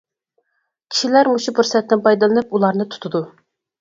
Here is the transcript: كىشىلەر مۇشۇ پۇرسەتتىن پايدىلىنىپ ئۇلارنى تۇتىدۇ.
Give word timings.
كىشىلەر 0.93 1.29
مۇشۇ 1.33 1.53
پۇرسەتتىن 1.59 2.03
پايدىلىنىپ 2.09 2.57
ئۇلارنى 2.59 2.89
تۇتىدۇ. 2.95 3.23